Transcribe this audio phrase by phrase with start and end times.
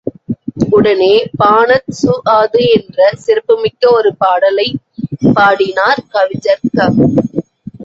[0.69, 1.09] உடனே,
[1.37, 4.81] பானத் ஸுஆது என்ற சிறப்பு மிக்க ஒரு பாடலைப்
[5.33, 7.01] பாடினார் கவிஞர் கஃப்.